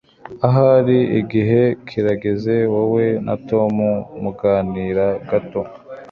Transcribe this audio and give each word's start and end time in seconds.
Ahari 0.47 0.97
igihe 1.21 1.61
kirageze 1.87 2.55
wowe 2.73 3.05
na 3.25 3.35
Tom 3.47 3.75
muganira 4.23 5.05
gato. 5.29 5.61